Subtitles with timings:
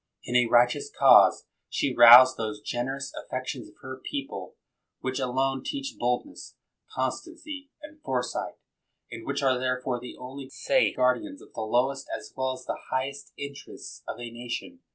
[0.23, 4.55] In a righteous cause, she roused those generous affec tions of her people
[5.01, 6.55] which alone teach boldness,
[6.91, 8.55] constancy, and foresight,
[9.11, 12.33] and which are there 100 MACKINTOSH fore the only safe guardians of the lowest as
[12.35, 14.79] well as the highest interests of a nation.